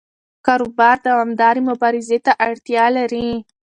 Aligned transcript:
کاروبار 0.45 0.97
دوامدارې 1.07 1.61
مبارزې 1.69 2.17
ته 2.25 2.31
اړتیا 2.47 2.85
لري. 2.97 3.29